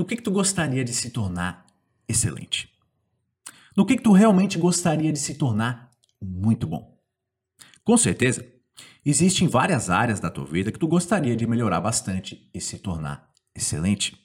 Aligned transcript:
no 0.00 0.06
que, 0.06 0.16
que 0.16 0.22
tu 0.22 0.30
gostaria 0.30 0.82
de 0.82 0.94
se 0.94 1.10
tornar 1.10 1.66
excelente? 2.08 2.72
No 3.76 3.84
que, 3.84 3.98
que 3.98 4.02
tu 4.02 4.12
realmente 4.12 4.56
gostaria 4.56 5.12
de 5.12 5.18
se 5.18 5.34
tornar 5.34 5.90
muito 6.18 6.66
bom? 6.66 6.98
Com 7.84 7.98
certeza, 7.98 8.50
existem 9.04 9.46
várias 9.46 9.90
áreas 9.90 10.18
da 10.18 10.30
tua 10.30 10.46
vida 10.46 10.72
que 10.72 10.78
tu 10.78 10.88
gostaria 10.88 11.36
de 11.36 11.46
melhorar 11.46 11.82
bastante 11.82 12.48
e 12.54 12.62
se 12.62 12.78
tornar 12.78 13.30
excelente. 13.54 14.16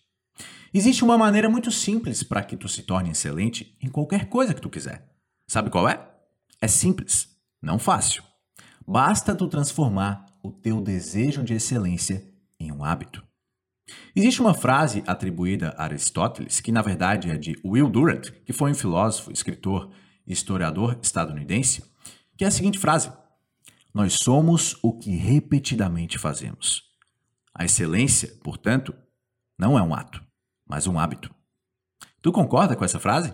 Existe 0.74 1.04
uma 1.04 1.18
maneira 1.18 1.50
muito 1.50 1.70
simples 1.70 2.24
para 2.24 2.42
que 2.42 2.56
tu 2.56 2.70
se 2.70 2.84
torne 2.84 3.12
excelente 3.12 3.78
em 3.82 3.90
qualquer 3.90 4.30
coisa 4.30 4.54
que 4.54 4.62
tu 4.62 4.70
quiser. 4.70 5.14
Sabe 5.46 5.70
qual 5.70 5.90
é? 5.90 6.10
É 6.62 6.70
simples, 6.70 7.28
não 7.62 7.78
fácil. 7.78 8.24
Basta 8.88 9.36
tu 9.36 9.46
transformar 9.50 10.26
o 10.42 10.54
teu 10.54 10.80
desejo 10.80 11.44
de 11.44 11.54
excelência 11.54 12.26
em 12.58 12.72
um 12.72 12.82
hábito. 12.82 13.25
Existe 14.16 14.42
uma 14.42 14.54
frase 14.54 15.04
atribuída 15.06 15.76
a 15.78 15.84
Aristóteles, 15.84 16.60
que 16.60 16.72
na 16.72 16.82
verdade 16.82 17.30
é 17.30 17.38
de 17.38 17.60
Will 17.64 17.90
Durant, 17.90 18.32
que 18.46 18.54
foi 18.54 18.72
um 18.72 18.76
filósofo, 18.76 19.32
escritor 19.32 19.92
e 20.26 20.34
historiador 20.34 20.98
estadunidense, 21.02 21.84
que 22.38 22.44
é 22.44 22.48
a 22.48 22.52
seguinte 22.52 22.80
frase: 22.80 23.12
Nós 23.94 24.14
somos 24.14 24.78
o 24.82 24.98
que 24.98 25.12
repetidamente 25.12 26.18
fazemos. 26.18 26.84
A 27.54 27.64
excelência, 27.64 28.34
portanto, 28.44 28.94
não 29.58 29.78
é 29.78 29.82
um 29.82 29.94
ato, 29.94 30.22
mas 30.68 30.88
um 30.88 31.00
hábito. 31.00 31.34
Tu 32.22 32.32
concorda 32.32 32.76
com 32.76 32.84
essa 32.84 33.00
frase? 33.00 33.34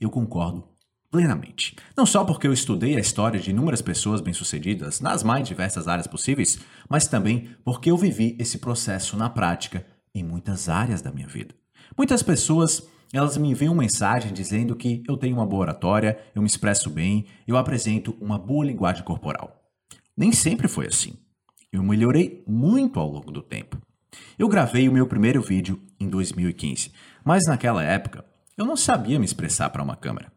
Eu 0.00 0.10
concordo 0.10 0.71
plenamente. 1.12 1.76
Não 1.94 2.06
só 2.06 2.24
porque 2.24 2.46
eu 2.46 2.54
estudei 2.54 2.96
a 2.96 3.00
história 3.00 3.38
de 3.38 3.50
inúmeras 3.50 3.82
pessoas 3.82 4.22
bem-sucedidas 4.22 4.98
nas 4.98 5.22
mais 5.22 5.46
diversas 5.46 5.86
áreas 5.86 6.06
possíveis, 6.06 6.58
mas 6.88 7.06
também 7.06 7.50
porque 7.62 7.90
eu 7.90 7.98
vivi 7.98 8.34
esse 8.40 8.58
processo 8.58 9.14
na 9.14 9.28
prática 9.28 9.86
em 10.14 10.24
muitas 10.24 10.70
áreas 10.70 11.02
da 11.02 11.12
minha 11.12 11.28
vida. 11.28 11.54
Muitas 11.96 12.22
pessoas, 12.22 12.88
elas 13.12 13.36
me 13.36 13.50
enviam 13.50 13.74
mensagem 13.74 14.32
dizendo 14.32 14.74
que 14.74 15.02
eu 15.06 15.18
tenho 15.18 15.36
uma 15.36 15.46
boa 15.46 15.60
oratória, 15.60 16.18
eu 16.34 16.40
me 16.40 16.48
expresso 16.48 16.88
bem, 16.88 17.26
eu 17.46 17.58
apresento 17.58 18.16
uma 18.18 18.38
boa 18.38 18.64
linguagem 18.64 19.04
corporal. 19.04 19.70
Nem 20.16 20.32
sempre 20.32 20.66
foi 20.66 20.86
assim. 20.86 21.18
Eu 21.70 21.82
melhorei 21.82 22.42
muito 22.48 22.98
ao 22.98 23.08
longo 23.08 23.30
do 23.30 23.42
tempo. 23.42 23.76
Eu 24.38 24.48
gravei 24.48 24.88
o 24.88 24.92
meu 24.92 25.06
primeiro 25.06 25.42
vídeo 25.42 25.78
em 26.00 26.08
2015, 26.08 26.90
mas 27.22 27.42
naquela 27.46 27.82
época 27.82 28.24
eu 28.56 28.64
não 28.64 28.76
sabia 28.76 29.18
me 29.18 29.26
expressar 29.26 29.68
para 29.68 29.82
uma 29.82 29.96
câmera. 29.96 30.32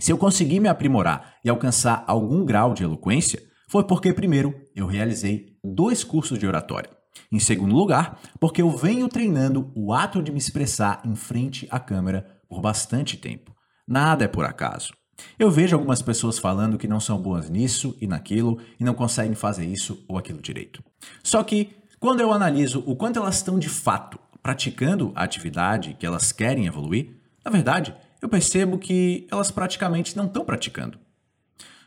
Se 0.00 0.10
eu 0.10 0.16
consegui 0.16 0.58
me 0.58 0.68
aprimorar 0.68 1.34
e 1.44 1.50
alcançar 1.50 2.04
algum 2.06 2.42
grau 2.42 2.72
de 2.72 2.82
eloquência, 2.82 3.42
foi 3.68 3.84
porque, 3.84 4.14
primeiro, 4.14 4.54
eu 4.74 4.86
realizei 4.86 5.58
dois 5.62 6.02
cursos 6.02 6.38
de 6.38 6.46
oratória. 6.46 6.90
Em 7.30 7.38
segundo 7.38 7.74
lugar, 7.74 8.18
porque 8.40 8.62
eu 8.62 8.70
venho 8.70 9.08
treinando 9.08 9.70
o 9.76 9.92
ato 9.92 10.22
de 10.22 10.32
me 10.32 10.38
expressar 10.38 11.02
em 11.04 11.14
frente 11.14 11.68
à 11.70 11.78
câmera 11.78 12.26
por 12.48 12.62
bastante 12.62 13.18
tempo. 13.18 13.54
Nada 13.86 14.24
é 14.24 14.28
por 14.28 14.46
acaso. 14.46 14.94
Eu 15.38 15.50
vejo 15.50 15.76
algumas 15.76 16.00
pessoas 16.00 16.38
falando 16.38 16.78
que 16.78 16.88
não 16.88 16.98
são 16.98 17.20
boas 17.20 17.50
nisso 17.50 17.94
e 18.00 18.06
naquilo 18.06 18.58
e 18.80 18.84
não 18.84 18.94
conseguem 18.94 19.34
fazer 19.34 19.66
isso 19.66 20.02
ou 20.08 20.16
aquilo 20.16 20.40
direito. 20.40 20.82
Só 21.22 21.44
que, 21.44 21.76
quando 21.98 22.22
eu 22.22 22.32
analiso 22.32 22.82
o 22.86 22.96
quanto 22.96 23.18
elas 23.18 23.36
estão 23.36 23.58
de 23.58 23.68
fato 23.68 24.18
praticando 24.42 25.12
a 25.14 25.24
atividade 25.24 25.94
que 25.98 26.06
elas 26.06 26.32
querem 26.32 26.64
evoluir, 26.64 27.20
na 27.44 27.50
verdade, 27.50 27.94
eu 28.20 28.28
percebo 28.28 28.78
que 28.78 29.26
elas 29.30 29.50
praticamente 29.50 30.16
não 30.16 30.26
estão 30.26 30.44
praticando. 30.44 30.98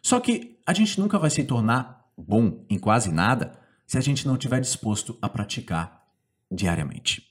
Só 0.02 0.20
que 0.20 0.60
a 0.66 0.74
gente 0.74 1.00
nunca 1.00 1.18
vai 1.18 1.30
se 1.30 1.44
tornar 1.44 2.10
bom 2.18 2.66
em 2.70 2.78
quase 2.78 3.12
nada 3.12 3.58
se 3.86 3.98
a 3.98 4.02
gente 4.02 4.28
não 4.28 4.36
estiver 4.36 4.60
disposto 4.60 5.18
a 5.22 5.30
praticar 5.30 6.04
diariamente. 6.52 7.24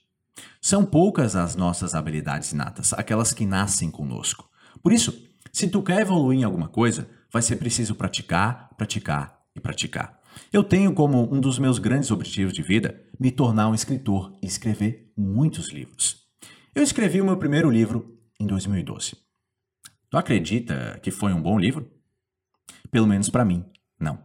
São 0.60 0.84
poucas 0.84 1.36
as 1.36 1.56
nossas 1.56 1.94
habilidades 1.94 2.52
inatas, 2.52 2.92
aquelas 2.92 3.32
que 3.32 3.44
nascem 3.44 3.90
conosco. 3.90 4.48
Por 4.82 4.92
isso, 4.92 5.12
se 5.52 5.68
tu 5.68 5.82
quer 5.82 6.00
evoluir 6.00 6.40
em 6.40 6.44
alguma 6.44 6.68
coisa, 6.68 7.08
vai 7.30 7.42
ser 7.42 7.56
preciso 7.56 7.94
praticar, 7.94 8.70
praticar 8.76 9.42
e 9.54 9.60
praticar. 9.60 10.20
Eu 10.52 10.64
tenho 10.64 10.94
como 10.94 11.32
um 11.32 11.40
dos 11.40 11.58
meus 11.58 11.78
grandes 11.78 12.10
objetivos 12.10 12.54
de 12.54 12.62
vida 12.62 13.02
me 13.18 13.30
tornar 13.30 13.68
um 13.68 13.74
escritor 13.74 14.32
e 14.42 14.46
escrever 14.46 15.12
muitos 15.16 15.70
livros. 15.70 16.22
Eu 16.74 16.82
escrevi 16.82 17.20
o 17.20 17.24
meu 17.24 17.36
primeiro 17.36 17.70
livro 17.70 18.18
em 18.40 18.46
2012. 18.46 19.16
Tu 20.10 20.16
acredita 20.16 20.98
que 21.02 21.10
foi 21.10 21.32
um 21.32 21.40
bom 21.40 21.58
livro? 21.58 21.90
Pelo 22.90 23.06
menos 23.06 23.30
para 23.30 23.44
mim, 23.44 23.64
não. 23.98 24.22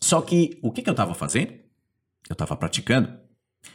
Só 0.00 0.20
que 0.20 0.58
o 0.62 0.70
que, 0.70 0.82
que 0.82 0.88
eu 0.88 0.92
estava 0.92 1.14
fazendo? 1.14 1.52
Eu 2.28 2.34
estava 2.34 2.56
praticando. 2.56 3.18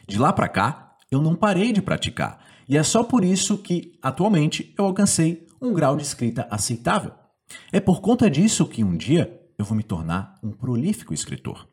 De 0.08 0.18
lá 0.18 0.32
para 0.32 0.48
cá, 0.48 0.98
eu 1.12 1.22
não 1.22 1.36
parei 1.36 1.74
de 1.74 1.82
praticar. 1.82 2.46
E 2.68 2.78
é 2.78 2.84
só 2.84 3.04
por 3.04 3.24
isso 3.24 3.58
que, 3.58 3.98
atualmente, 4.02 4.74
eu 4.78 4.86
alcancei 4.86 5.48
um 5.62 5.74
grau 5.74 5.98
de 5.98 6.04
escrita 6.04 6.48
aceitável. 6.50 7.12
É 7.72 7.80
por 7.80 8.00
conta 8.00 8.30
disso 8.30 8.68
que 8.68 8.84
um 8.84 8.96
dia 8.96 9.40
eu 9.58 9.66
vou 9.66 9.76
me 9.76 9.84
tornar 9.84 10.36
um 10.44 10.52
prolífico 10.52 11.14
escritor. 11.14 11.68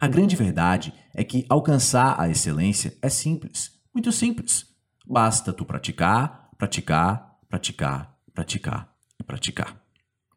A 0.00 0.08
grande 0.08 0.36
verdade 0.36 0.92
é 1.14 1.22
que 1.22 1.46
alcançar 1.48 2.20
a 2.20 2.28
excelência 2.28 2.96
é 3.00 3.08
simples, 3.08 3.72
muito 3.94 4.10
simples. 4.10 4.66
Basta 5.06 5.52
tu 5.52 5.64
praticar, 5.64 6.45
praticar, 6.56 7.38
praticar, 7.48 8.16
praticar 8.32 8.94
e 9.18 9.22
praticar. 9.22 9.80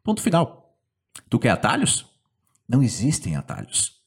Ponto 0.02 0.22
final. 0.22 0.76
Tu 1.28 1.38
quer 1.38 1.50
atalhos? 1.50 2.06
Não 2.68 2.82
existem 2.82 3.36
atalhos. 3.36 4.00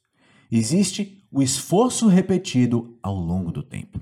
Existe 0.51 1.25
o 1.31 1.41
esforço 1.41 2.07
repetido 2.07 2.97
ao 3.01 3.15
longo 3.15 3.51
do 3.51 3.63
tempo. 3.63 3.99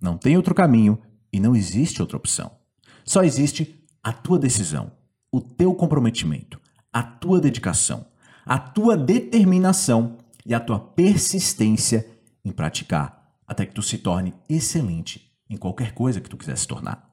Não 0.00 0.18
tem 0.18 0.36
outro 0.36 0.54
caminho 0.54 1.00
e 1.32 1.40
não 1.40 1.56
existe 1.56 2.00
outra 2.00 2.16
opção. 2.16 2.52
Só 3.04 3.22
existe 3.22 3.82
a 4.02 4.12
tua 4.12 4.38
decisão, 4.38 4.92
o 5.32 5.40
teu 5.40 5.74
comprometimento, 5.74 6.60
a 6.92 7.02
tua 7.02 7.40
dedicação, 7.40 8.06
a 8.44 8.58
tua 8.58 8.96
determinação 8.96 10.18
e 10.44 10.54
a 10.54 10.60
tua 10.60 10.78
persistência 10.78 12.08
em 12.44 12.52
praticar 12.52 13.16
até 13.46 13.64
que 13.64 13.74
tu 13.74 13.82
se 13.82 13.98
torne 13.98 14.34
excelente 14.48 15.32
em 15.48 15.56
qualquer 15.56 15.92
coisa 15.92 16.20
que 16.20 16.28
tu 16.28 16.36
quiser 16.36 16.56
se 16.56 16.66
tornar. 16.66 17.05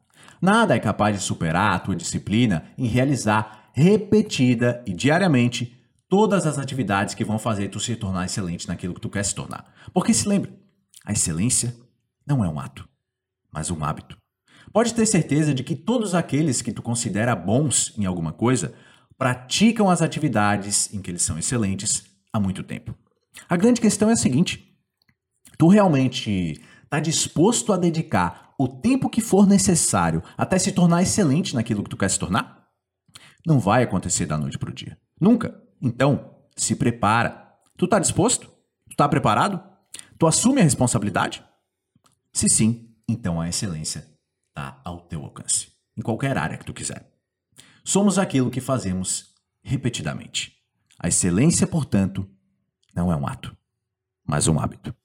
Nada 0.43 0.75
é 0.75 0.79
capaz 0.79 1.17
de 1.17 1.23
superar 1.23 1.73
a 1.73 1.79
tua 1.79 1.95
disciplina 1.95 2.65
em 2.77 2.85
realizar 2.85 3.69
repetida 3.71 4.83
e 4.85 4.93
diariamente 4.93 5.73
todas 6.09 6.45
as 6.45 6.57
atividades 6.57 7.15
que 7.15 7.23
vão 7.23 7.39
fazer 7.39 7.69
tu 7.69 7.79
se 7.79 7.95
tornar 7.95 8.25
excelente 8.25 8.67
naquilo 8.67 8.93
que 8.93 8.99
tu 8.99 9.09
quer 9.09 9.23
se 9.23 9.33
tornar. 9.33 9.73
Porque 9.93 10.13
se 10.13 10.27
lembre, 10.27 10.51
a 11.05 11.13
excelência 11.13 11.73
não 12.27 12.43
é 12.43 12.49
um 12.49 12.59
ato, 12.59 12.85
mas 13.53 13.71
um 13.71 13.85
hábito. 13.85 14.17
Pode 14.73 14.93
ter 14.93 15.05
certeza 15.05 15.53
de 15.53 15.63
que 15.63 15.77
todos 15.77 16.13
aqueles 16.13 16.61
que 16.61 16.73
tu 16.73 16.81
considera 16.81 17.37
bons 17.37 17.93
em 17.97 18.05
alguma 18.05 18.33
coisa 18.33 18.73
praticam 19.17 19.89
as 19.89 20.01
atividades 20.01 20.93
em 20.93 21.01
que 21.01 21.09
eles 21.09 21.21
são 21.21 21.39
excelentes 21.39 22.03
há 22.33 22.37
muito 22.37 22.63
tempo. 22.63 22.93
A 23.47 23.55
grande 23.55 23.79
questão 23.79 24.09
é 24.09 24.11
a 24.11 24.17
seguinte: 24.17 24.77
tu 25.57 25.69
realmente 25.69 26.61
está 26.83 26.99
disposto 26.99 27.71
a 27.71 27.77
dedicar 27.77 28.42
o 28.57 28.67
tempo 28.67 29.09
que 29.09 29.21
for 29.21 29.47
necessário 29.47 30.23
até 30.37 30.57
se 30.59 30.71
tornar 30.71 31.01
excelente 31.01 31.55
naquilo 31.55 31.83
que 31.83 31.89
tu 31.89 31.97
quer 31.97 32.09
se 32.09 32.19
tornar? 32.19 32.67
Não 33.45 33.59
vai 33.59 33.83
acontecer 33.83 34.25
da 34.25 34.37
noite 34.37 34.57
para 34.57 34.69
o 34.69 34.73
dia. 34.73 34.97
Nunca. 35.19 35.61
Então, 35.81 36.35
se 36.55 36.75
prepara. 36.75 37.53
Tu 37.77 37.85
está 37.85 37.99
disposto? 37.99 38.47
Tu 38.87 38.91
está 38.91 39.07
preparado? 39.09 39.61
Tu 40.17 40.27
assume 40.27 40.61
a 40.61 40.63
responsabilidade? 40.63 41.43
Se 42.31 42.47
sim, 42.47 42.89
então 43.07 43.39
a 43.41 43.49
excelência 43.49 44.07
está 44.49 44.79
ao 44.83 45.01
teu 45.01 45.23
alcance, 45.23 45.71
em 45.97 46.01
qualquer 46.01 46.37
área 46.37 46.57
que 46.57 46.65
tu 46.65 46.73
quiser. 46.73 47.11
Somos 47.83 48.17
aquilo 48.17 48.49
que 48.49 48.61
fazemos 48.61 49.35
repetidamente. 49.61 50.55
A 50.99 51.07
excelência, 51.07 51.67
portanto, 51.67 52.29
não 52.95 53.11
é 53.11 53.15
um 53.15 53.27
ato, 53.27 53.55
mas 54.25 54.47
um 54.47 54.59
hábito. 54.59 54.95